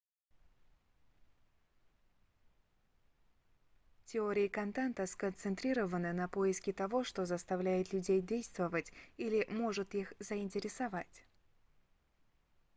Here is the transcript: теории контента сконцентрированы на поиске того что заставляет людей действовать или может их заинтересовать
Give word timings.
теории 4.05 4.47
контента 4.47 5.05
сконцентрированы 5.05 6.11
на 6.11 6.27
поиске 6.27 6.73
того 6.73 7.03
что 7.03 7.27
заставляет 7.27 7.93
людей 7.93 8.19
действовать 8.19 8.91
или 9.19 9.45
может 9.49 9.93
их 9.93 10.11
заинтересовать 10.17 11.23